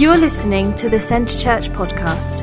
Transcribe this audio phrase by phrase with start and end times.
[0.00, 2.42] You're listening to the Centre Church podcast.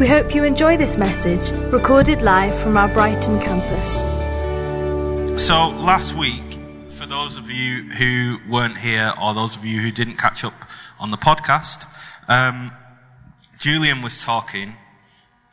[0.00, 3.98] We hope you enjoy this message, recorded live from our Brighton campus.
[5.46, 6.58] So, last week,
[6.92, 10.54] for those of you who weren't here or those of you who didn't catch up
[10.98, 11.84] on the podcast,
[12.26, 12.72] um,
[13.58, 14.72] Julian was talking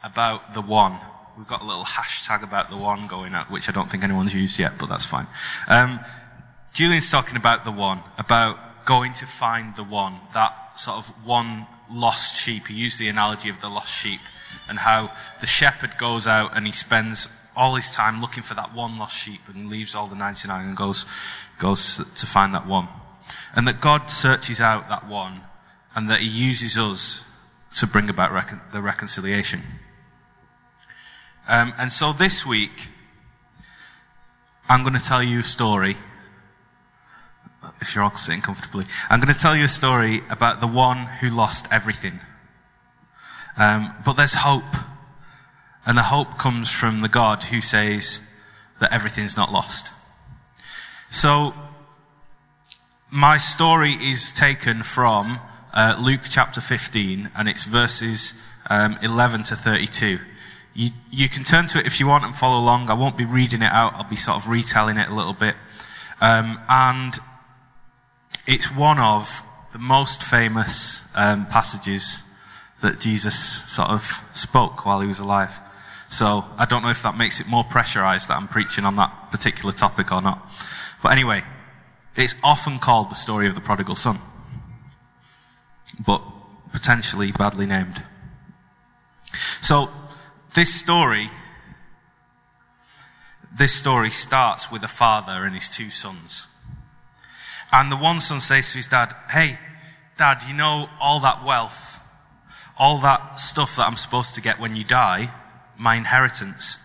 [0.06, 0.98] about the one.
[1.38, 4.34] We've got a little hashtag about the one going out, which I don't think anyone's
[4.34, 5.28] used yet, but that's fine.
[5.68, 6.00] Um,
[6.74, 11.68] Julian's talking about the one, about going to find the one, that sort of one
[11.92, 12.68] lost sheep.
[12.68, 14.22] He used the analogy of the lost sheep
[14.70, 18.74] and how the shepherd goes out and he spends all his time looking for that
[18.74, 21.06] one lost sheep and leaves all the 99 and goes,
[21.60, 22.88] goes to find that one.
[23.56, 25.42] And that God searches out that one
[25.96, 27.26] and that he uses us
[27.78, 29.62] to bring about recon- the reconciliation.
[31.48, 32.90] Um, and so this week,
[34.70, 35.98] I'm going to tell you a story
[37.82, 41.06] if you're all sitting comfortably, I'm going to tell you a story about the one
[41.06, 42.20] who lost everything.
[43.58, 44.64] Um, but there's hope.
[45.86, 48.22] And the hope comes from the God who says
[48.80, 49.92] that everything's not lost.
[51.10, 51.54] So,
[53.10, 55.40] my story is taken from
[55.74, 58.36] uh, Luke chapter 15, and it's verses
[58.70, 60.20] um, 11 to 32.
[60.74, 62.90] You, you can turn to it if you want and follow along.
[62.90, 63.96] I won't be reading it out.
[63.96, 65.56] I'll be sort of retelling it a little bit.
[66.22, 67.14] Um, and
[68.46, 72.22] it's one of the most famous um, passages
[72.82, 73.36] that Jesus
[73.72, 75.52] sort of spoke while he was alive.
[76.10, 79.30] So I don't know if that makes it more pressurized that I'm preaching on that
[79.32, 80.46] particular topic or not.
[81.02, 81.44] But anyway,
[82.16, 84.20] it's often called the story of the prodigal son.
[86.06, 86.22] But
[86.72, 88.02] potentially badly named.
[89.62, 89.90] So
[90.54, 91.30] this story,
[93.58, 96.48] this story starts with a father and his two sons.
[97.72, 99.58] And the one son says to his dad, Hey,
[100.18, 102.00] dad, you know all that wealth,
[102.78, 105.32] all that stuff that I'm supposed to get when you die,
[105.78, 106.78] my inheritance.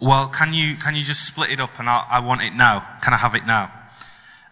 [0.00, 2.80] Well, can you, can you just split it up and I, I want it now?
[3.02, 3.72] Can I have it now?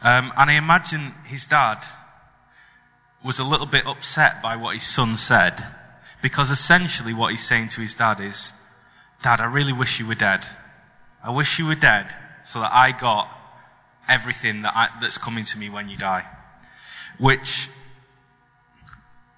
[0.02, 1.84] Um, and I imagine his dad
[3.24, 5.54] was a little bit upset by what his son said
[6.22, 8.52] because essentially what he's saying to his dad is,
[9.22, 10.44] Dad, I really wish you were dead.
[11.22, 12.06] I wish you were dead
[12.44, 13.28] so that I got
[14.08, 16.24] everything that I, that's coming to me when you die.
[17.18, 17.68] Which,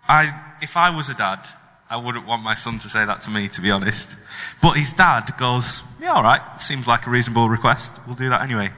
[0.07, 0.33] I,
[0.63, 1.47] if I was a dad,
[1.89, 4.17] I wouldn't want my son to say that to me, to be honest.
[4.63, 7.93] But his dad goes, yeah, alright, seems like a reasonable request.
[8.07, 8.71] We'll do that anyway.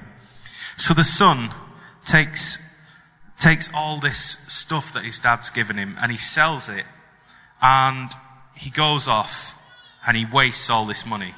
[0.76, 1.50] So the son
[2.06, 2.58] takes,
[3.38, 6.84] takes all this stuff that his dad's given him and he sells it
[7.60, 8.10] and
[8.54, 9.54] he goes off
[10.06, 11.34] and he wastes all this money.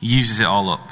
[0.00, 0.88] He uses it all up.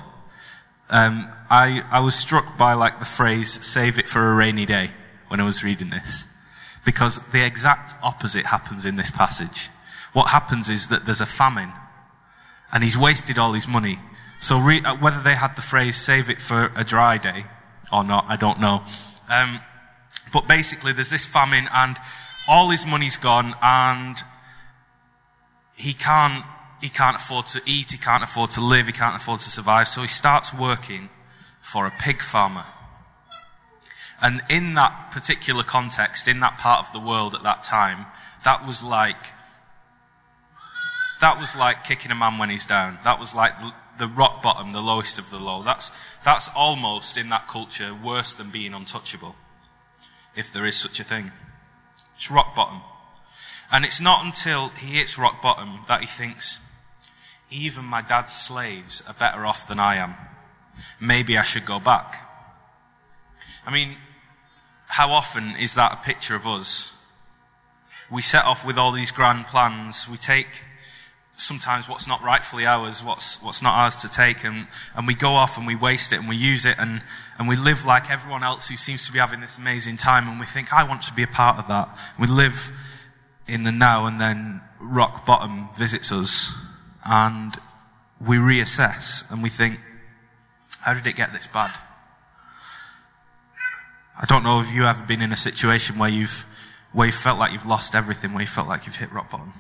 [0.89, 4.91] Um, I, I was struck by like the phrase, save it for a rainy day,
[5.29, 6.27] when I was reading this.
[6.85, 9.71] Because the exact opposite happens in this passage.
[10.13, 11.73] What happens is that there's a famine,
[12.73, 13.99] and he's wasted all his money.
[14.41, 17.45] So re- uh, whether they had the phrase, save it for a dry day,
[17.93, 18.83] or not, I don't know.
[19.31, 19.61] Um,
[20.33, 21.97] but basically there's this famine, and
[22.49, 24.17] all his money's gone, and
[25.77, 26.45] he can't
[26.81, 29.89] he can't afford to eat, he can't afford to live, he can't afford to survive,
[29.89, 31.09] so he starts working
[31.73, 32.65] for a pig farmer.
[34.21, 38.07] And in that particular context, in that part of the world at that time,
[38.45, 39.23] that was like,
[41.21, 42.99] that was like kicking a man when he's down.
[43.05, 43.53] That was like
[43.99, 45.63] the, rock bottom, the lowest of the low.
[45.63, 45.91] That's,
[46.25, 49.37] that's almost in that culture worse than being untouchable.
[50.35, 51.31] If there is such a thing.
[52.17, 52.81] It's rock bottom.
[53.71, 56.61] And it's not until he hits rock bottom that he thinks,
[57.51, 60.15] even my dad's slaves are better off than I am.
[61.01, 62.17] Maybe I should go back.
[63.67, 63.97] I mean,
[64.87, 66.93] how often is that a picture of us?
[68.11, 70.09] We set off with all these grand plans.
[70.09, 70.49] We take
[71.39, 75.31] sometimes what's not rightfully ours, what's, what's not ours to take, and, and we go
[75.31, 77.01] off and we waste it and we use it and,
[77.39, 80.41] and we live like everyone else who seems to be having this amazing time and
[80.41, 81.97] we think, I want to be a part of that.
[82.19, 82.73] We live
[83.47, 86.53] in the now and then rock bottom visits us
[87.05, 87.57] and
[88.21, 89.79] we reassess and we think,
[90.81, 91.71] how did it get this bad?
[94.21, 96.45] I don't know if you've ever been in a situation where you've,
[96.93, 99.53] where you felt like you've lost everything, where you felt like you've hit rock bottom.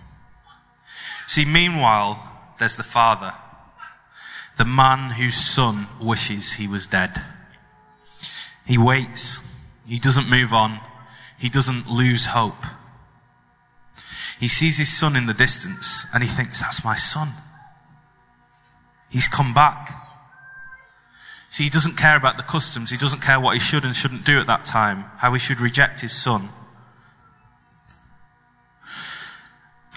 [1.26, 2.20] See, meanwhile,
[2.58, 3.32] there's the father.
[4.56, 7.20] The man whose son wishes he was dead.
[8.66, 9.40] He waits.
[9.86, 10.80] He doesn't move on.
[11.38, 12.64] He doesn't lose hope.
[14.40, 17.28] He sees his son in the distance and he thinks, that's my son.
[19.08, 19.90] He's come back.
[21.50, 22.90] See, he doesn't care about the customs.
[22.90, 25.60] He doesn't care what he should and shouldn't do at that time, how he should
[25.60, 26.48] reject his son.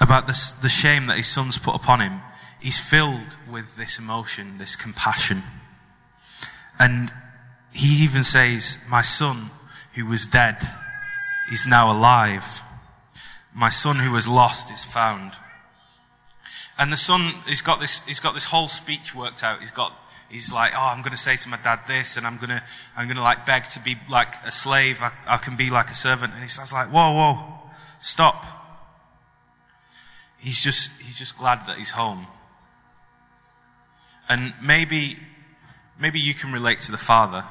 [0.01, 2.19] about the, the shame that his son's put upon him,
[2.59, 5.41] he's filled with this emotion, this compassion.
[6.79, 7.11] And
[7.71, 9.49] he even says, my son
[9.93, 10.57] who was dead
[11.51, 12.61] is now alive.
[13.53, 15.33] My son who was lost is found.
[16.79, 19.59] And the son, he's got this, he's got this whole speech worked out.
[19.59, 19.93] He's got,
[20.31, 22.63] he's like, oh, I'm going to say to my dad this, and I'm going to,
[22.95, 24.97] I'm going to like beg to be like a slave.
[25.01, 26.33] I, I can be like a servant.
[26.33, 27.37] And he says like, whoa, whoa,
[27.99, 28.43] stop.
[30.39, 32.25] He's just, he's just glad that he's home.
[34.27, 35.17] And maybe,
[35.99, 37.43] maybe you can relate to the father.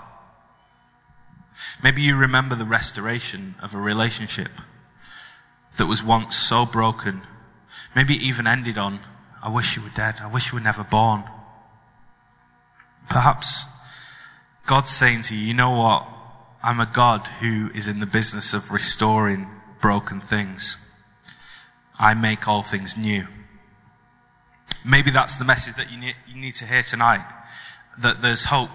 [1.83, 4.49] Maybe you remember the restoration of a relationship
[5.77, 7.21] that was once so broken.
[7.95, 8.99] Maybe it even ended on,
[9.43, 10.17] I wish you were dead.
[10.21, 11.25] I wish you were never born.
[13.11, 13.65] Perhaps
[14.67, 16.07] God's saying to you, you know what?
[16.63, 19.49] I'm a God who is in the business of restoring
[19.81, 20.79] broken things.
[21.99, 23.27] I make all things new.
[24.87, 27.27] Maybe that's the message that you need, to hear tonight.
[27.99, 28.71] That there's hope.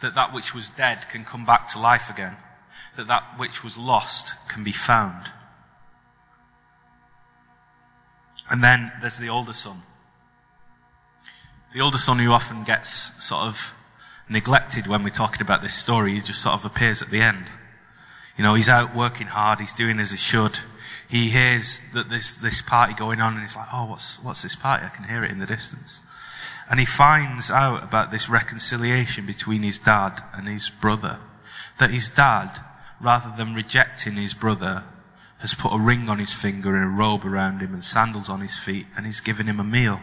[0.00, 2.36] That that which was dead can come back to life again.
[2.96, 5.26] That that which was lost can be found.
[8.50, 9.82] And then there's the older son.
[11.72, 13.74] The older son who often gets sort of
[14.28, 16.14] neglected when we're talking about this story.
[16.14, 17.44] He just sort of appears at the end.
[18.36, 19.60] You know, he's out working hard.
[19.60, 20.58] He's doing as he should.
[21.08, 24.56] He hears that there's this party going on and he's like, oh, what's, what's this
[24.56, 24.84] party?
[24.84, 26.02] I can hear it in the distance.
[26.68, 31.20] And he finds out about this reconciliation between his dad and his brother.
[31.78, 32.50] That his dad,
[33.00, 34.82] rather than rejecting his brother,
[35.38, 38.40] has put a ring on his finger and a robe around him and sandals on
[38.40, 40.00] his feet and he's given him a meal.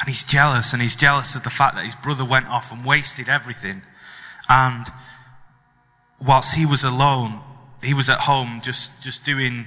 [0.00, 2.84] And he's jealous and he's jealous of the fact that his brother went off and
[2.84, 3.82] wasted everything.
[4.48, 4.86] And
[6.24, 7.40] whilst he was alone,
[7.82, 9.66] he was at home just, just doing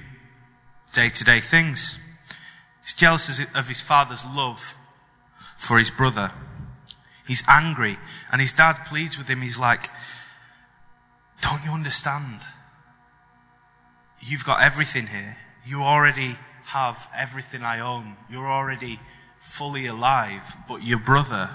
[0.94, 1.98] day to day things.
[2.82, 4.74] He's jealous of his father's love
[5.56, 6.32] for his brother.
[7.26, 7.98] He's angry
[8.30, 9.40] and his dad pleads with him.
[9.40, 9.88] He's like,
[11.40, 12.40] don't you understand?
[14.20, 15.36] You've got everything here.
[15.66, 18.16] You already have everything I own.
[18.30, 18.98] You're already
[19.42, 21.50] fully alive, but your brother,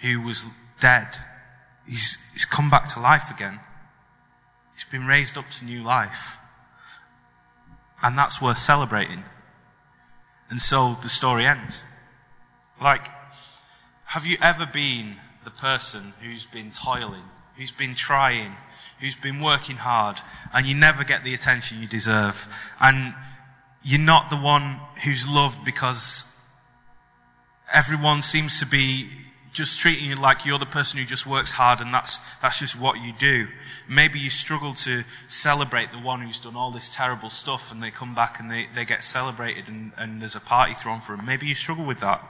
[0.00, 0.44] who was
[0.80, 1.08] dead,
[1.88, 3.58] he's, he's come back to life again.
[4.74, 6.36] He's been raised up to new life.
[8.02, 9.24] And that's worth celebrating.
[10.50, 11.82] And so the story ends.
[12.82, 13.06] Like,
[14.04, 17.22] have you ever been the person who's been toiling,
[17.56, 18.54] who's been trying,
[19.00, 20.18] who's been working hard,
[20.52, 22.46] and you never get the attention you deserve,
[22.78, 23.14] and
[23.82, 26.24] you're not the one who's loved because
[27.74, 29.08] everyone seems to be
[29.52, 32.78] just treating you like you're the person who just works hard and that's, that's just
[32.78, 33.46] what you do.
[33.88, 37.90] Maybe you struggle to celebrate the one who's done all this terrible stuff and they
[37.90, 41.24] come back and they, they get celebrated and, and there's a party thrown for them.
[41.24, 42.22] Maybe you struggle with that.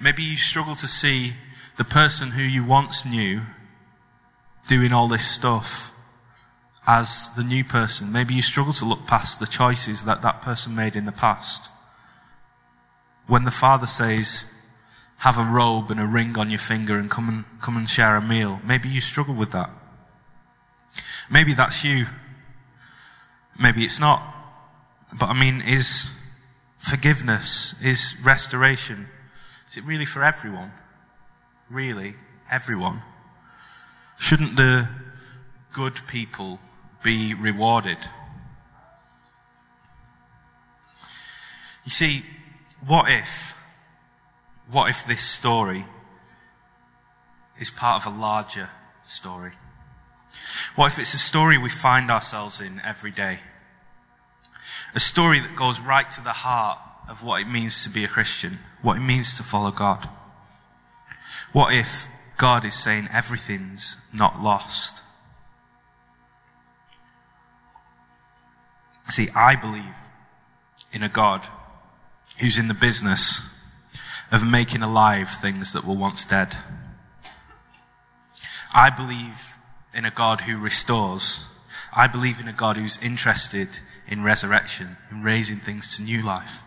[0.00, 1.32] Maybe you struggle to see
[1.76, 3.42] the person who you once knew
[4.68, 5.92] doing all this stuff
[6.86, 8.10] as the new person.
[8.10, 11.70] Maybe you struggle to look past the choices that that person made in the past.
[13.26, 14.44] When the Father says,
[15.16, 18.16] have a robe and a ring on your finger and come and, come and share
[18.16, 18.60] a meal.
[18.64, 19.70] Maybe you struggle with that.
[21.30, 22.06] Maybe that's you.
[23.58, 24.22] Maybe it's not.
[25.18, 26.10] But I mean, is
[26.78, 29.06] forgiveness, is restoration,
[29.68, 30.72] is it really for everyone?
[31.70, 32.14] Really?
[32.50, 33.00] Everyone?
[34.18, 34.88] Shouldn't the
[35.72, 36.58] good people
[37.02, 37.98] be rewarded?
[41.84, 42.22] You see,
[42.86, 43.54] what if
[44.70, 45.84] what if this story
[47.58, 48.68] is part of a larger
[49.06, 49.52] story?
[50.74, 53.38] What if it's a story we find ourselves in every day?
[54.94, 58.08] A story that goes right to the heart of what it means to be a
[58.08, 60.08] Christian, what it means to follow God.
[61.52, 65.02] What if God is saying everything's not lost?
[69.10, 69.84] See, I believe
[70.92, 71.42] in a God
[72.40, 73.40] who's in the business
[74.32, 76.56] of making alive things that were once dead.
[78.72, 79.38] I believe
[79.94, 81.46] in a God who restores.
[81.96, 83.68] I believe in a God who's interested
[84.08, 86.60] in resurrection, in raising things to new life.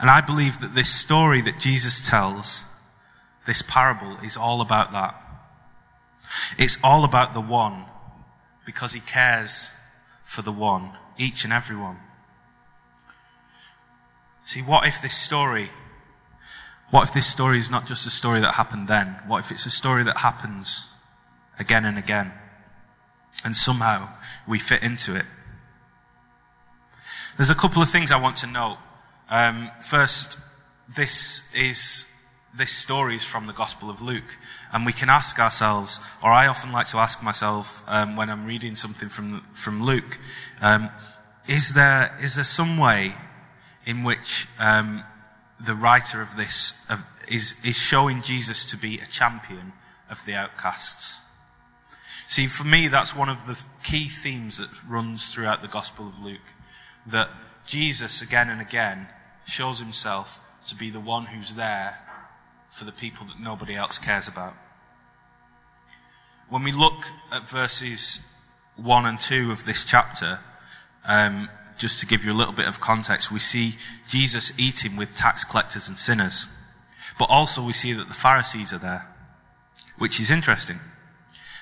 [0.00, 2.64] And I believe that this story that Jesus tells,
[3.46, 5.16] this parable, is all about that.
[6.58, 7.84] It's all about the one
[8.64, 9.68] because he cares
[10.24, 11.98] for the one, each and every one.
[14.44, 15.70] See, what if this story
[16.92, 19.16] what if this story is not just a story that happened then?
[19.26, 20.86] What if it's a story that happens
[21.58, 22.30] again and again?
[23.44, 24.10] And somehow
[24.46, 25.24] we fit into it.
[27.38, 28.76] There's a couple of things I want to note.
[29.30, 30.36] Um, first,
[30.94, 32.04] this is
[32.54, 34.36] this story is from the Gospel of Luke,
[34.70, 38.44] and we can ask ourselves, or I often like to ask myself um, when I'm
[38.44, 40.18] reading something from from Luke,
[40.60, 40.90] um,
[41.48, 43.14] is there is there some way
[43.86, 45.02] in which um,
[45.64, 49.72] the writer of this of, is is showing Jesus to be a champion
[50.10, 51.20] of the outcasts?
[52.26, 56.18] See, for me, that's one of the key themes that runs throughout the Gospel of
[56.20, 56.40] Luke,
[57.08, 57.28] that
[57.66, 59.06] Jesus again and again
[59.46, 61.98] shows himself to be the one who's there
[62.70, 64.54] for the people that nobody else cares about.
[66.48, 68.20] When we look at verses
[68.76, 70.38] 1 and 2 of this chapter,
[71.04, 71.48] um,
[71.78, 73.74] just to give you a little bit of context, we see
[74.08, 76.46] Jesus eating with tax collectors and sinners.
[77.18, 79.06] But also we see that the Pharisees are there,
[79.98, 80.78] which is interesting.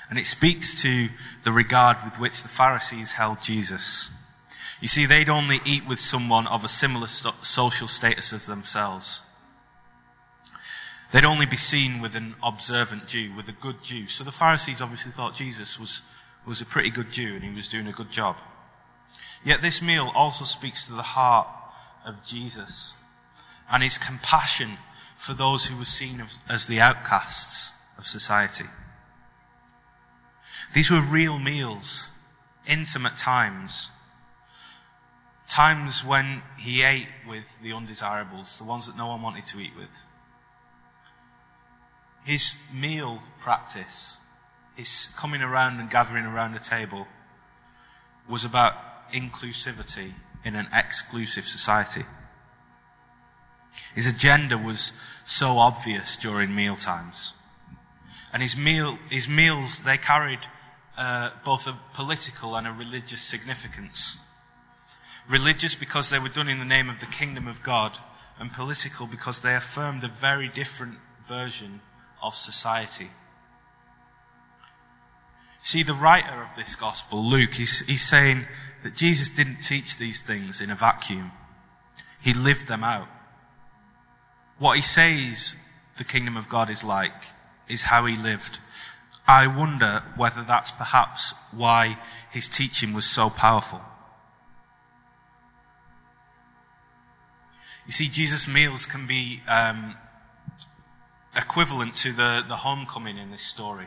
[0.08, 1.08] And it speaks to
[1.44, 4.10] the regard with which the Pharisees held Jesus.
[4.80, 9.22] You see, they'd only eat with someone of a similar social status as themselves.
[11.12, 14.06] They'd only be seen with an observant Jew, with a good Jew.
[14.06, 16.02] So the Pharisees obviously thought Jesus was,
[16.46, 18.36] was a pretty good Jew and he was doing a good job.
[19.44, 21.48] Yet this meal also speaks to the heart
[22.04, 22.94] of Jesus
[23.70, 24.70] and his compassion
[25.16, 28.64] for those who were seen as the outcasts of society.
[30.74, 32.10] These were real meals,
[32.66, 33.90] intimate times,
[35.48, 39.72] times when he ate with the undesirables, the ones that no one wanted to eat
[39.76, 39.90] with.
[42.24, 44.16] His meal practice,
[44.76, 47.06] his coming around and gathering around a table,
[48.28, 48.74] was about
[49.12, 50.12] inclusivity
[50.44, 52.04] in an exclusive society.
[53.94, 54.92] His agenda was
[55.24, 57.32] so obvious during meal times.
[58.32, 60.40] And his meal, his meals, they carried
[60.96, 64.16] uh, both a political and a religious significance.
[65.28, 67.96] Religious because they were done in the name of the kingdom of God,
[68.38, 70.94] and political because they affirmed a very different
[71.28, 71.80] version
[72.22, 73.10] of society.
[75.62, 78.44] See, the writer of this gospel, Luke, he's, he's saying
[78.82, 81.30] that Jesus didn't teach these things in a vacuum.
[82.22, 83.08] He lived them out.
[84.58, 85.56] What he says
[85.98, 87.12] the kingdom of God is like
[87.68, 88.58] is how he lived.
[89.26, 91.98] I wonder whether that's perhaps why
[92.30, 93.80] his teaching was so powerful.
[97.86, 99.94] You see, Jesus' meals can be um,
[101.36, 103.86] equivalent to the, the homecoming in this story.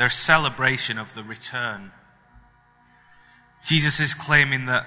[0.00, 1.92] Their celebration of the return.
[3.66, 4.86] Jesus is claiming that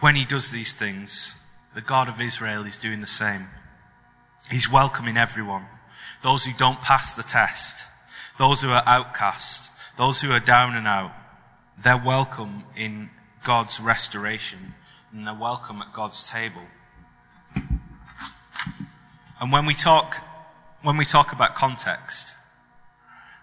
[0.00, 1.34] when he does these things,
[1.74, 3.46] the God of Israel is doing the same.
[4.50, 5.66] He's welcoming everyone.
[6.22, 7.86] Those who don't pass the test.
[8.38, 9.70] Those who are outcast.
[9.98, 11.12] Those who are down and out.
[11.84, 13.10] They're welcome in
[13.44, 14.72] God's restoration
[15.12, 16.62] and they're welcome at God's table.
[19.38, 20.16] And when we talk,
[20.80, 22.32] when we talk about context,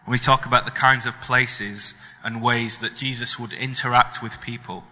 [0.08, 4.84] we talk about the kinds of places and ways that Jesus would interact with people,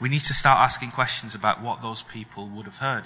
[0.00, 3.04] we need to start asking questions about what those people would have heard.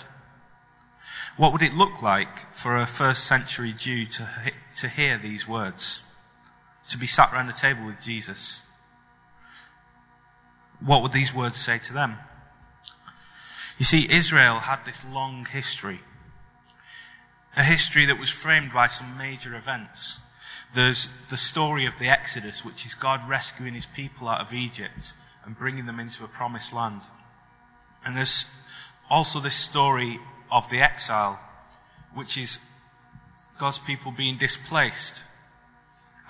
[1.36, 4.28] What would it look like for a first century Jew to,
[4.76, 6.02] to hear these words?
[6.90, 8.62] To be sat around a table with Jesus?
[10.80, 12.16] What would these words say to them?
[13.78, 16.00] You see, Israel had this long history
[17.56, 20.18] a history that was framed by some major events.
[20.74, 25.12] There's the story of the Exodus, which is God rescuing his people out of Egypt
[25.44, 27.02] and bringing them into a promised land.
[28.04, 28.46] And there's
[29.10, 30.18] also this story
[30.50, 31.38] of the exile,
[32.14, 32.58] which is
[33.58, 35.24] God's people being displaced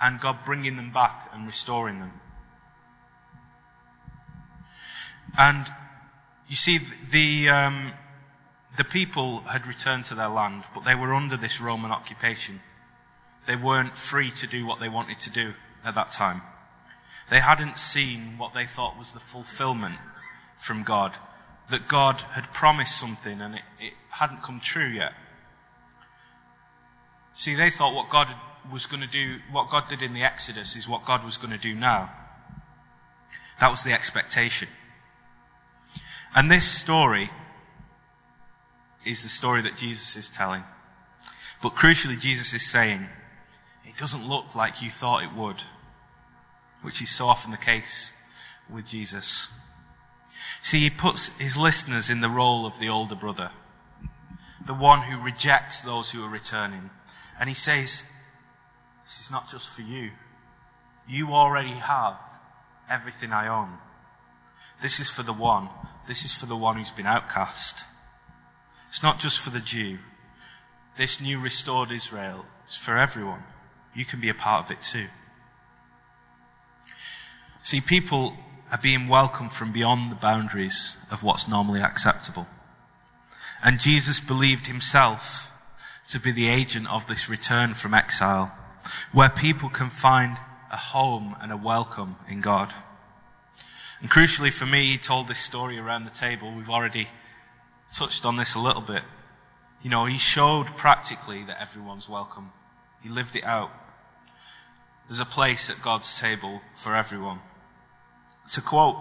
[0.01, 2.11] and God bringing them back and restoring them.
[5.37, 5.65] And
[6.47, 6.79] you see,
[7.11, 7.93] the, um,
[8.77, 12.59] the people had returned to their land, but they were under this Roman occupation.
[13.45, 16.41] They weren't free to do what they wanted to do at that time.
[17.29, 19.95] They hadn't seen what they thought was the fulfillment
[20.57, 21.13] from God.
[21.69, 25.13] That God had promised something and it, it hadn't come true yet.
[27.33, 28.27] See, they thought what God
[28.71, 31.51] was going to do, what God did in the Exodus is what God was going
[31.51, 32.11] to do now.
[33.59, 34.67] That was the expectation.
[36.35, 37.29] And this story
[39.05, 40.63] is the story that Jesus is telling.
[41.61, 43.07] But crucially, Jesus is saying,
[43.93, 45.61] it doesn't look like you thought it would,
[46.81, 48.11] which is so often the case
[48.69, 49.47] with Jesus.
[50.61, 53.51] See, he puts his listeners in the role of the older brother,
[54.65, 56.89] the one who rejects those who are returning.
[57.39, 58.03] And he says,
[59.03, 60.09] this is not just for you.
[61.07, 62.17] You already have
[62.89, 63.69] everything I own.
[64.81, 65.69] This is for the one.
[66.07, 67.85] This is for the one who's been outcast.
[68.89, 69.99] It's not just for the Jew.
[70.97, 73.43] This new restored Israel is for everyone.
[73.95, 75.07] You can be a part of it too.
[77.63, 78.35] See, people
[78.71, 82.47] are being welcomed from beyond the boundaries of what's normally acceptable.
[83.63, 85.49] And Jesus believed himself
[86.09, 88.51] to be the agent of this return from exile,
[89.13, 90.37] where people can find
[90.71, 92.73] a home and a welcome in God.
[94.01, 96.53] And crucially for me, he told this story around the table.
[96.53, 97.07] We've already
[97.93, 99.03] touched on this a little bit.
[99.81, 102.51] You know, he showed practically that everyone's welcome.
[103.01, 103.71] He lived it out.
[105.07, 107.39] There's a place at God's table for everyone.
[108.51, 108.95] To quote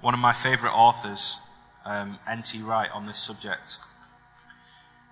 [0.00, 1.40] one of my favourite authors,
[1.84, 2.62] um, N.T.
[2.62, 3.78] Wright, on this subject,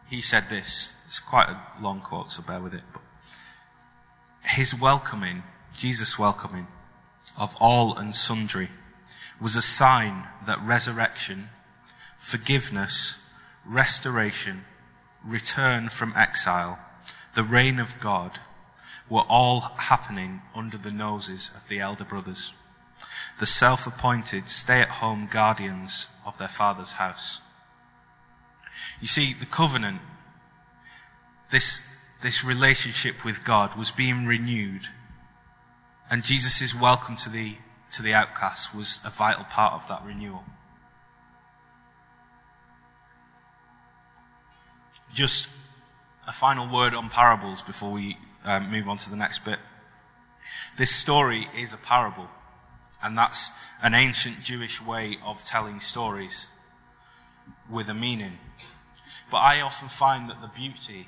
[0.09, 0.93] he said this.
[1.07, 2.83] It's quite a long quote, so bear with it.
[2.93, 3.03] But
[4.43, 5.43] his welcoming,
[5.77, 6.67] Jesus' welcoming
[7.39, 8.69] of all and sundry,
[9.41, 11.49] was a sign that resurrection,
[12.19, 13.17] forgiveness,
[13.65, 14.65] restoration,
[15.25, 16.79] return from exile,
[17.35, 18.39] the reign of God,
[19.11, 22.55] were all happening under the noses of the elder brothers,
[23.41, 27.41] the self-appointed stay-at-home guardians of their father's house.
[29.01, 30.01] You see, the covenant,
[31.51, 31.83] this,
[32.23, 34.83] this relationship with God was being renewed.
[36.11, 37.55] And Jesus' welcome to the,
[37.93, 40.45] to the outcast was a vital part of that renewal.
[45.13, 45.49] Just
[46.29, 49.59] a final word on parables before we um, move on to the next bit.
[50.77, 52.29] This story is a parable,
[53.03, 53.51] and that's
[53.83, 56.47] an ancient Jewish way of telling stories
[57.71, 58.39] with a meaning.
[59.31, 61.07] But I often find that the beauty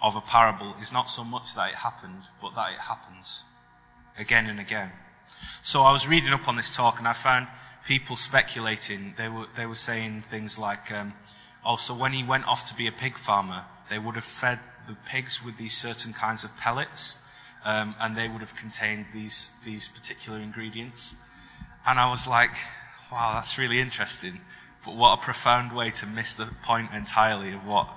[0.00, 3.44] of a parable is not so much that it happened, but that it happens
[4.18, 4.90] again and again.
[5.62, 7.46] So I was reading up on this talk and I found
[7.86, 9.14] people speculating.
[9.16, 11.12] They were, they were saying things like, um,
[11.64, 14.58] oh, so when he went off to be a pig farmer, they would have fed
[14.88, 17.16] the pigs with these certain kinds of pellets,
[17.64, 21.14] um, and they would have contained these, these particular ingredients.
[21.86, 22.50] And I was like,
[23.10, 24.40] wow, that's really interesting.
[24.84, 27.88] But what a profound way to miss the point entirely of what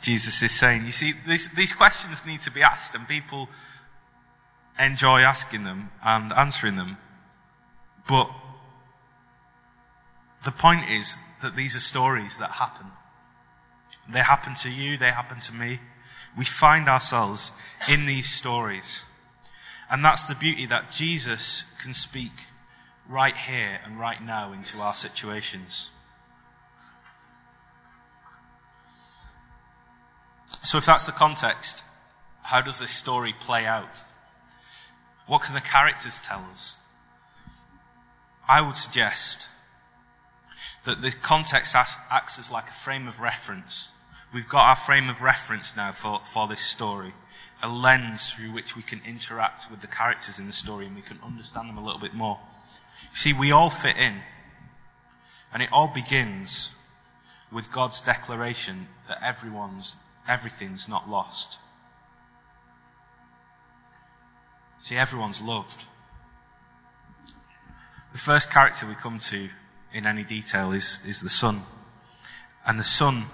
[0.00, 0.86] Jesus is saying.
[0.86, 3.48] You see, these, these questions need to be asked, and people
[4.78, 6.96] enjoy asking them and answering them.
[8.08, 8.30] But
[10.44, 12.86] the point is that these are stories that happen.
[14.12, 15.78] They happen to you, they happen to me.
[16.36, 17.52] We find ourselves
[17.88, 19.04] in these stories.
[19.90, 22.32] And that's the beauty that Jesus can speak
[23.08, 25.90] right here and right now into our situations.
[30.62, 31.84] So if that's the context,
[32.42, 34.04] how does this story play out?
[35.26, 36.76] What can the characters tell us?
[38.48, 39.46] I would suggest
[40.84, 43.88] that the context acts as like a frame of reference.
[44.32, 47.12] We've got our frame of reference now for, for this story.
[47.62, 51.02] A lens through which we can interact with the characters in the story and we
[51.02, 52.38] can understand them a little bit more.
[53.12, 54.14] See, we all fit in.
[55.52, 56.70] And it all begins
[57.52, 59.96] with God's declaration that everyone's
[60.28, 61.58] everything's not lost.
[64.82, 65.84] See, everyone's loved.
[68.12, 69.48] The first character we come to
[69.92, 71.62] in any detail is, is the son.
[72.66, 73.24] And the son,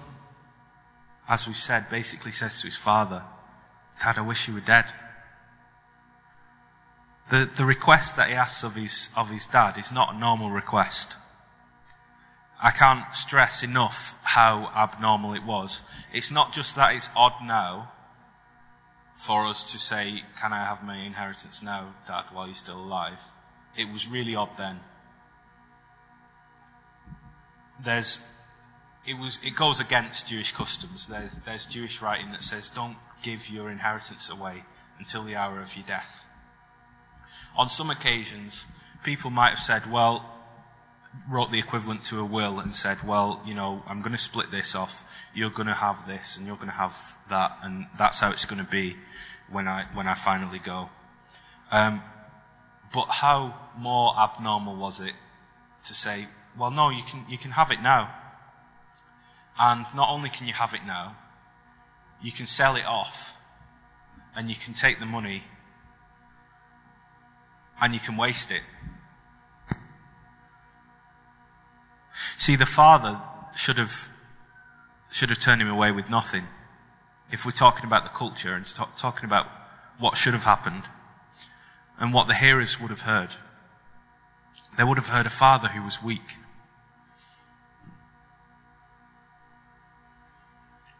[1.27, 3.23] as we've said, basically says to his father,
[4.01, 4.85] Dad, I wish you were dead.
[7.29, 10.49] The, the request that he asks of his, of his dad is not a normal
[10.49, 11.15] request.
[12.61, 15.81] I can't stress enough how abnormal it was.
[16.13, 17.91] It's not just that it's odd now
[19.15, 23.17] for us to say, can I have my inheritance now, Dad, while you're still alive?
[23.75, 24.79] It was really odd then.
[27.83, 28.19] There's,
[29.07, 31.07] it was, it goes against Jewish customs.
[31.07, 34.63] There's, there's Jewish writing that says, don't give your inheritance away
[34.99, 36.25] until the hour of your death.
[37.55, 38.65] On some occasions,
[39.03, 40.25] people might have said, well,
[41.31, 44.51] wrote the equivalent to a will and said, well, you know, I'm going to split
[44.51, 45.05] this off.
[45.33, 46.95] You're going to have this and you're going to have
[47.29, 48.97] that and that's how it's going to be
[49.49, 50.89] when I, when I finally go.
[51.71, 52.01] Um,
[52.93, 55.13] but how more abnormal was it
[55.85, 58.13] to say, well, no, you can, you can have it now.
[59.59, 61.15] And not only can you have it now,
[62.21, 63.35] you can sell it off
[64.35, 65.43] and you can take the money
[67.81, 68.61] and you can waste it
[72.37, 73.19] See, the father
[73.55, 74.07] should have,
[75.11, 76.43] should have turned him away with nothing.
[77.31, 79.47] If we're talking about the culture and talk, talking about
[79.99, 80.83] what should have happened
[81.99, 83.29] and what the hearers would have heard.
[84.77, 86.37] They would have heard a father who was weak.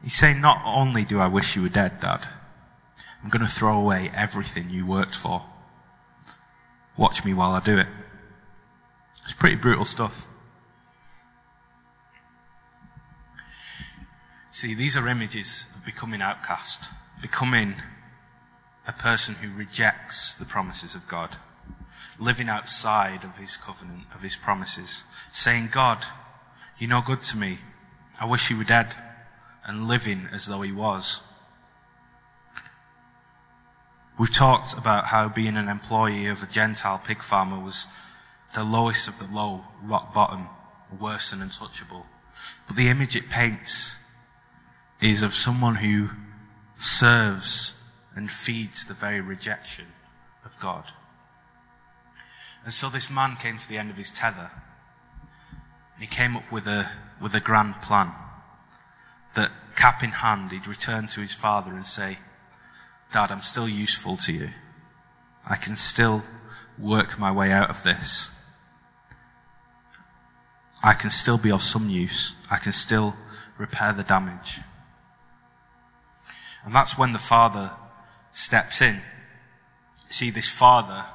[0.08, 2.26] He's saying, not only do I wish you were dead, Dad,
[3.22, 5.44] I'm going to throw away everything you worked for.
[6.96, 7.88] Watch me while I do it.
[9.26, 10.26] It's pretty brutal stuff.
[14.52, 16.90] See, these are images of becoming outcast,
[17.22, 17.76] becoming
[18.88, 21.36] a person who rejects the promises of God,
[22.18, 25.98] living outside of his covenant, of his promises, saying, God,
[26.78, 27.58] you're no good to me.
[28.18, 28.96] I wish you were dead,
[29.68, 31.22] and living as though he was.
[34.18, 37.86] We've talked about how being an employee of a Gentile pig farmer was
[38.56, 40.48] the lowest of the low, rock bottom,
[41.00, 42.08] worse than untouchable.
[42.66, 43.96] But the image it paints
[45.02, 46.10] is of someone who
[46.80, 47.76] serves
[48.16, 49.86] and feeds the very rejection
[50.46, 50.86] of God.
[52.64, 54.50] And so this man came to the end of his tether.
[55.94, 56.90] And he came up with a,
[57.22, 58.12] with a grand plan
[59.38, 62.18] that cap in hand, he'd return to his father and say,
[63.14, 64.50] Dad, I'm still useful to you.
[65.48, 66.24] I can still
[66.78, 68.30] work my way out of this.
[70.84, 72.34] I can still be of some use.
[72.52, 73.16] I can still
[73.58, 74.60] repair the damage.
[76.66, 77.72] And that's when the father
[78.32, 79.00] steps in.
[80.10, 81.06] See, this father,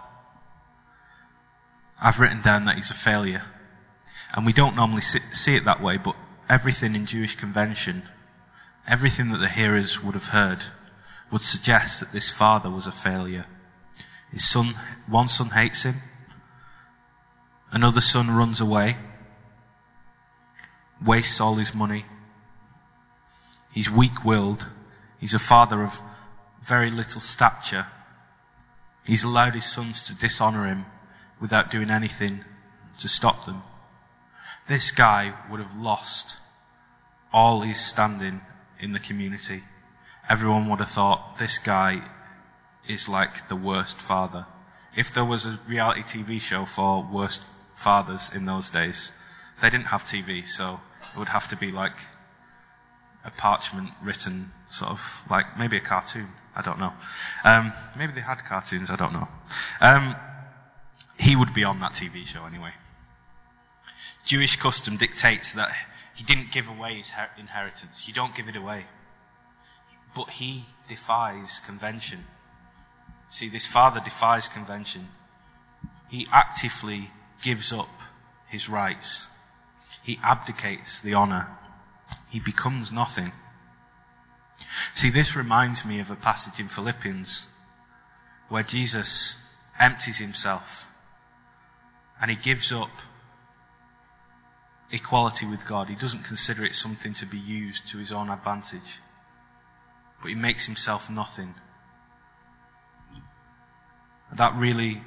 [2.00, 3.42] I've written down that he's a failure.
[4.34, 6.16] And we don't normally see it that way, but
[6.48, 8.02] everything in Jewish convention,
[8.86, 10.62] everything that the hearers would have heard,
[11.30, 13.46] would suggest that this father was a failure.
[14.30, 14.74] His son,
[15.06, 15.96] one son hates him.
[17.70, 18.96] Another son runs away.
[21.04, 22.04] Wastes all his money.
[23.72, 24.66] He's weak-willed.
[25.18, 25.98] He's a father of
[26.62, 27.86] very little stature.
[29.04, 30.84] He's allowed his sons to dishonor him
[31.40, 32.44] without doing anything
[33.00, 33.62] to stop them.
[34.68, 36.38] This guy would have lost
[37.32, 38.40] all his standing
[38.80, 39.62] in the community
[40.28, 42.00] everyone would have thought this guy
[42.88, 44.46] is like the worst father.
[44.96, 47.42] If there was a reality TV show for worst
[47.74, 49.12] fathers in those days,
[49.60, 50.80] they didn't have TV, so
[51.14, 51.96] it would have to be like
[53.24, 56.28] a parchment written sort of like maybe a cartoon.
[56.54, 56.92] I don't know.
[57.44, 58.90] Um, maybe they had cartoons.
[58.90, 59.28] I don't know.
[59.80, 60.16] Um,
[61.18, 62.72] he would be on that TV show anyway.
[64.24, 65.72] Jewish custom dictates that
[66.14, 68.06] he didn't give away his inheritance.
[68.06, 68.84] You don't give it away
[70.14, 72.24] but he defies convention.
[73.28, 75.08] See, this father defies convention.
[76.10, 77.10] He actively
[77.42, 77.88] gives up
[78.48, 79.26] his rights.
[80.02, 81.48] He abdicates the honor.
[82.30, 83.32] He becomes nothing.
[84.94, 87.46] See, this reminds me of a passage in Philippians
[88.48, 89.36] where Jesus
[89.78, 90.86] empties himself
[92.20, 92.90] and he gives up
[94.92, 95.88] equality with God.
[95.88, 98.98] He doesn't consider it something to be used to his own advantage
[100.22, 101.52] but he makes himself nothing.
[104.34, 105.02] That really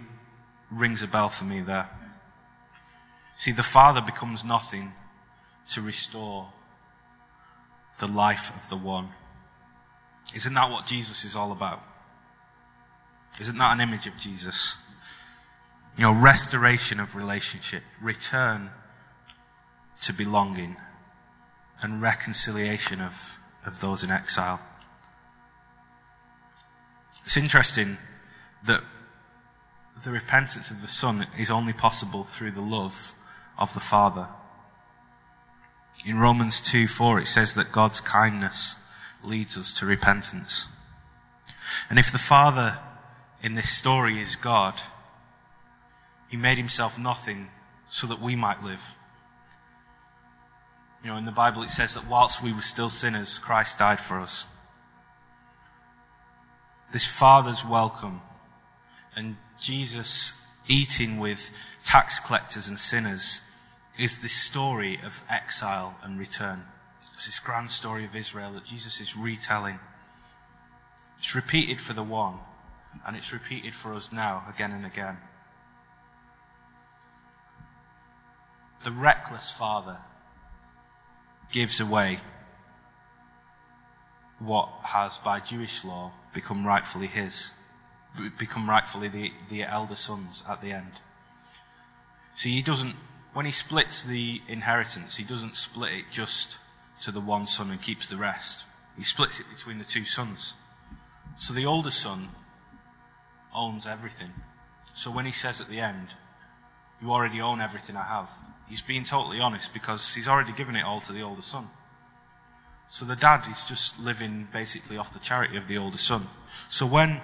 [0.69, 1.89] rings a bell for me there.
[3.37, 4.91] See, the Father becomes nothing
[5.71, 6.47] to restore
[7.99, 9.09] the life of the one.
[10.35, 11.81] Isn't that what Jesus is all about?
[13.39, 14.75] Isn't that an image of Jesus?
[15.97, 18.69] You know, restoration of relationship, return
[20.01, 20.75] to belonging,
[21.81, 24.59] and reconciliation of, of those in exile.
[27.23, 27.97] It's interesting
[28.65, 28.81] that
[30.03, 33.13] the repentance of the Son is only possible through the love
[33.57, 34.27] of the Father.
[36.05, 38.75] In Romans 2 4, it says that God's kindness
[39.23, 40.67] leads us to repentance.
[41.89, 42.77] And if the Father
[43.41, 44.79] in this story is God,
[46.29, 47.47] He made Himself nothing
[47.89, 48.81] so that we might live.
[51.05, 53.99] You know, in the Bible it says that whilst we were still sinners, Christ died
[53.99, 54.47] for us
[56.91, 58.21] this father's welcome
[59.15, 60.33] and Jesus
[60.67, 61.51] eating with
[61.83, 63.41] tax collectors and sinners
[63.99, 66.63] is the story of exile and return.
[67.01, 69.77] It's this grand story of Israel that Jesus is retelling.
[71.19, 72.39] It's repeated for the one,
[73.05, 75.17] and it's repeated for us now again and again.
[78.83, 79.97] The reckless father
[81.51, 82.19] gives away
[84.39, 87.51] what has, by Jewish law, become rightfully his,
[88.37, 90.91] become rightfully the, the elder sons at the end.
[92.35, 92.95] See, he doesn't,
[93.33, 96.57] when he splits the inheritance, he doesn't split it just
[97.01, 98.65] to the one son and keeps the rest.
[98.97, 100.53] He splits it between the two sons.
[101.37, 102.29] So the older son
[103.53, 104.31] owns everything.
[104.93, 106.07] So when he says at the end,
[107.01, 108.29] You already own everything I have.
[108.67, 111.69] He's being totally honest because he's already given it all to the older son.
[112.87, 116.27] So the dad is just living basically off the charity of the older son.
[116.69, 117.21] So when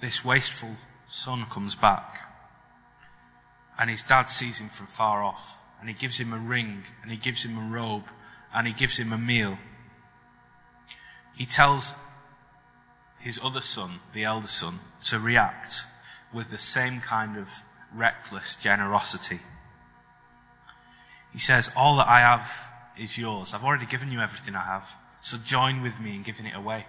[0.00, 0.74] this wasteful
[1.08, 2.20] son comes back
[3.78, 7.10] and his dad sees him from far off and he gives him a ring and
[7.10, 8.04] he gives him a robe
[8.54, 9.58] and he gives him a meal,
[11.36, 11.94] he tells
[13.20, 15.84] his other son, the elder son, to react
[16.32, 17.50] with the same kind of
[17.94, 19.40] reckless generosity.
[21.36, 22.50] He says, all that I have
[22.98, 23.52] is yours.
[23.52, 24.90] I've already given you everything I have.
[25.20, 26.86] So join with me in giving it away.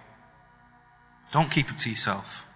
[1.32, 2.46] Don't keep it to yourself.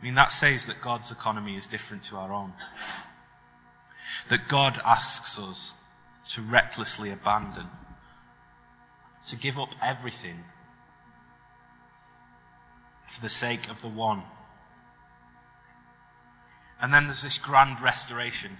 [0.00, 2.52] I mean, that says that God's economy is different to our own.
[4.28, 5.72] That God asks us
[6.30, 7.68] to recklessly abandon,
[9.28, 10.42] to give up everything
[13.06, 14.24] for the sake of the one.
[16.80, 18.50] And then there's this grand restoration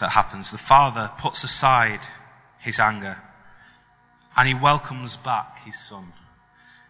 [0.00, 0.50] that happens.
[0.50, 2.00] The father puts aside
[2.58, 3.16] his anger
[4.36, 6.12] and he welcomes back his son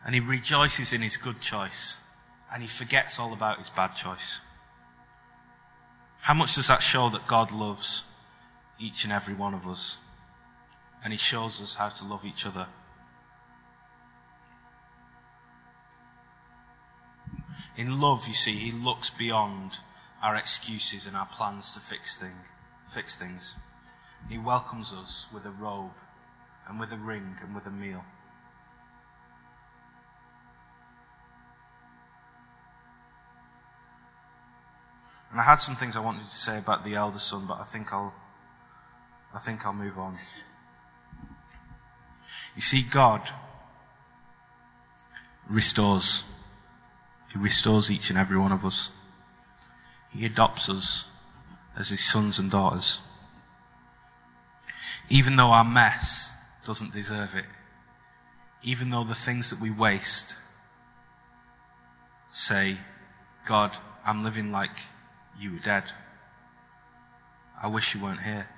[0.04, 1.98] and he rejoices in his good choice
[2.52, 4.40] and he forgets all about his bad choice.
[6.20, 8.04] How much does that show that God loves
[8.78, 9.96] each and every one of us?
[11.02, 12.66] And he shows us how to love each other.
[17.76, 19.72] In love, you see, he looks beyond
[20.22, 22.34] our excuses and our plans to fix, thing,
[22.92, 23.56] fix things.
[24.28, 25.92] He welcomes us with a robe
[26.68, 28.04] and with a ring and with a meal.
[35.30, 37.64] And I had some things I wanted to say about the elder son, but I
[37.64, 38.12] think I'll,
[39.32, 40.18] I think I'll move on.
[42.56, 43.22] You see, God
[45.48, 46.24] restores.
[47.32, 48.90] He restores each and every one of us.
[50.10, 51.06] He adopts us
[51.76, 53.00] as his sons and daughters.
[55.08, 56.30] Even though our mess
[56.64, 57.46] doesn't deserve it.
[58.62, 60.36] Even though the things that we waste
[62.30, 62.76] say,
[63.46, 63.72] God,
[64.04, 64.70] I'm living like
[65.38, 65.84] you were dead.
[67.60, 68.48] I wish you weren't here.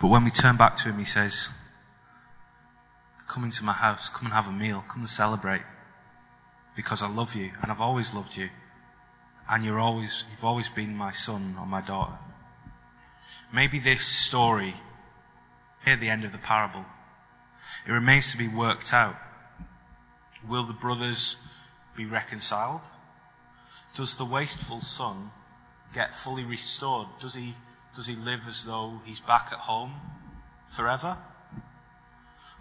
[0.00, 1.50] But when we turn back to him, he says,
[3.26, 5.62] come into my house, come and have a meal, come and celebrate.
[6.76, 8.48] Because I love you, and I've always loved you.
[9.48, 12.18] And you're always, you've always been my son or my daughter.
[13.52, 14.74] Maybe this story,
[15.84, 16.84] here at the end of the parable,
[17.86, 19.16] it remains to be worked out.
[20.48, 21.36] Will the brothers
[21.96, 22.82] be reconciled?
[23.94, 25.30] Does the wasteful son
[25.94, 27.08] get fully restored?
[27.20, 27.54] Does he,
[27.94, 29.92] does he live as though he's back at home
[30.68, 31.16] forever?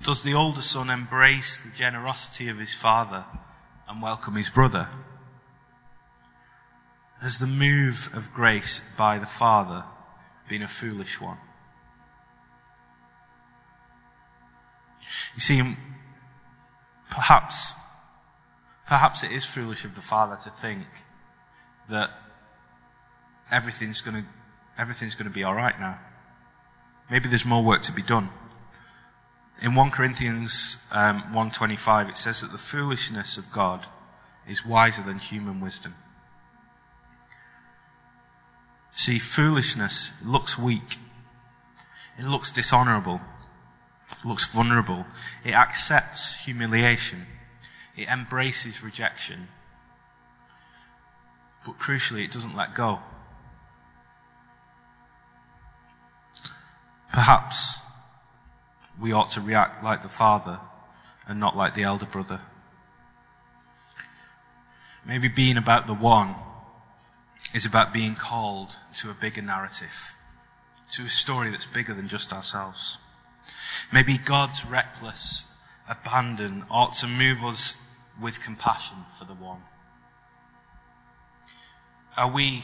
[0.04, 3.26] Does the older son embrace the generosity of his father
[3.88, 4.90] and welcome his brother?
[7.22, 9.84] Has the move of grace by the father
[10.50, 11.38] been a foolish one?
[15.34, 15.76] You see,
[17.10, 17.74] perhaps
[18.86, 20.86] Perhaps it is foolish of the father to think
[21.90, 22.12] that
[23.52, 24.30] everything's going to
[24.78, 25.98] everything's going to be all right now.
[27.10, 28.30] Maybe there's more work to be done.
[29.62, 33.86] In 1 Corinthians um, 1:25, it says that the foolishness of God
[34.48, 35.96] is wiser than human wisdom.
[38.92, 40.98] See, foolishness looks weak.
[42.18, 43.22] It looks dishonorable.
[44.10, 45.06] It looks vulnerable.
[45.44, 47.26] It accepts humiliation.
[47.98, 49.48] It embraces rejection.
[51.66, 53.00] But crucially, it doesn't let go.
[57.12, 57.80] Perhaps
[59.00, 60.60] we ought to react like the father
[61.28, 62.40] and not like the elder brother.
[65.06, 66.36] Maybe being about the one
[67.54, 70.16] is about being called to a bigger narrative,
[70.94, 72.98] to a story that's bigger than just ourselves.
[73.94, 75.46] Maybe God's reckless
[75.88, 77.76] abandon ought to move us
[78.22, 79.62] with compassion for the one?
[82.18, 82.64] Are we,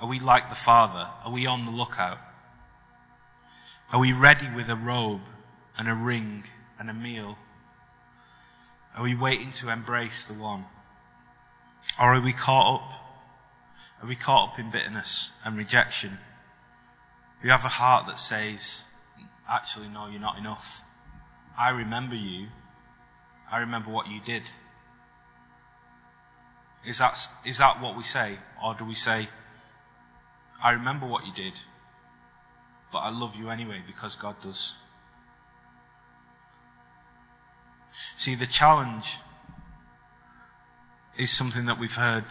[0.00, 1.08] are we like the Father?
[1.24, 2.18] Are we on the lookout?
[3.92, 5.22] Are we ready with a robe
[5.80, 6.44] and a ring
[6.78, 7.38] and a meal?
[8.94, 10.66] Are we waiting to embrace the one?
[11.98, 12.90] Or are we caught up?
[14.02, 16.18] Are we caught up in bitterness and rejection?
[17.42, 18.84] We have a heart that says,
[19.48, 20.84] actually, no, you're not enough.
[21.58, 22.48] I remember you.
[23.50, 24.42] I remember what you did.
[26.86, 28.36] Is that, is that what we say?
[28.62, 29.26] Or do we say,
[30.62, 31.58] I remember what you did,
[32.92, 34.74] but I love you anyway because God does?
[38.16, 39.18] See, the challenge
[41.18, 42.24] is something that we've heard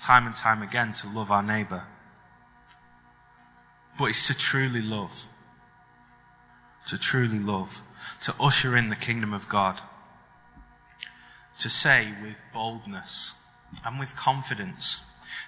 [0.00, 1.82] time and time again to love our neighbour.
[3.98, 5.24] But it's to truly love.
[6.88, 7.80] To truly love.
[8.22, 9.80] To usher in the kingdom of God.
[11.60, 13.34] To say with boldness
[13.84, 15.00] and with confidence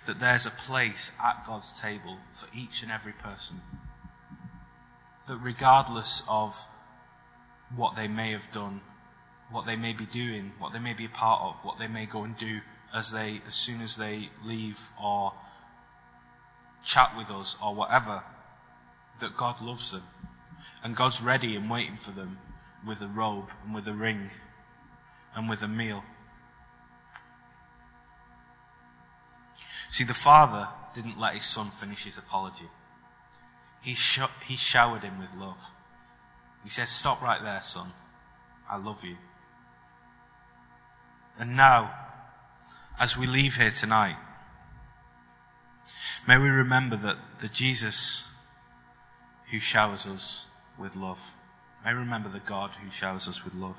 [0.07, 3.61] that there's a place at God's table for each and every person.
[5.27, 6.57] That regardless of
[7.75, 8.81] what they may have done,
[9.51, 12.07] what they may be doing, what they may be a part of, what they may
[12.07, 12.61] go and do
[12.95, 15.33] as they, as soon as they leave or
[16.85, 18.23] chat with us or whatever,
[19.21, 20.03] that God loves them.
[20.83, 22.39] And God's ready and waiting for them
[22.87, 24.31] with a robe and with a ring
[25.35, 26.03] and with a meal.
[29.91, 32.69] See, the father didn't let his son finish his apology.
[33.83, 35.71] He, sh- he showered him with love.
[36.65, 37.93] He says, Stop right there, son.
[38.69, 39.17] I love you.
[41.39, 41.91] And now,
[42.99, 44.17] as we leave here tonight,
[46.27, 48.27] may we remember that the Jesus
[49.51, 50.47] who showers us
[50.79, 51.33] with love.
[51.85, 53.79] May we remember the God who showers us with love.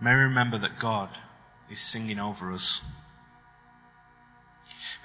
[0.00, 1.10] May we remember that God
[1.70, 2.82] is singing over us.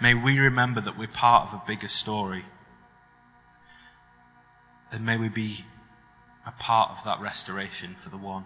[0.01, 2.43] May we remember that we're part of a bigger story.
[4.91, 5.65] And may we be
[6.45, 8.45] a part of that restoration for the one.